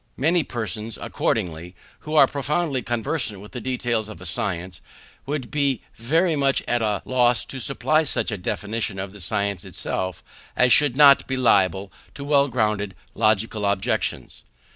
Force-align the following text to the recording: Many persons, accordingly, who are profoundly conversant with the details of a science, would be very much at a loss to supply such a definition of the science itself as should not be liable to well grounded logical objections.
Many 0.17 0.43
persons, 0.43 0.97
accordingly, 0.99 1.75
who 1.99 2.15
are 2.15 2.25
profoundly 2.25 2.81
conversant 2.81 3.39
with 3.39 3.51
the 3.51 3.61
details 3.61 4.09
of 4.09 4.19
a 4.19 4.25
science, 4.25 4.81
would 5.27 5.51
be 5.51 5.83
very 5.93 6.35
much 6.35 6.63
at 6.67 6.81
a 6.81 7.03
loss 7.05 7.45
to 7.45 7.59
supply 7.59 8.01
such 8.01 8.31
a 8.31 8.37
definition 8.39 8.97
of 8.97 9.11
the 9.11 9.21
science 9.21 9.63
itself 9.63 10.23
as 10.55 10.73
should 10.73 10.95
not 10.95 11.27
be 11.27 11.37
liable 11.37 11.91
to 12.15 12.23
well 12.23 12.47
grounded 12.47 12.95
logical 13.13 13.63
objections. 13.63 14.41